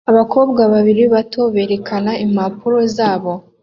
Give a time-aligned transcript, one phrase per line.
[0.11, 3.31] Abakobwa babiri bato berekana impapuro zabo